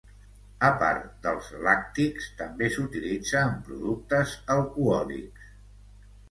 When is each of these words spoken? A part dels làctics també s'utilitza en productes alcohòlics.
A 0.67 0.69
part 0.83 1.03
dels 1.25 1.49
làctics 1.67 2.29
també 2.39 2.71
s'utilitza 2.77 3.45
en 3.51 3.53
productes 3.69 4.35
alcohòlics. 4.57 5.55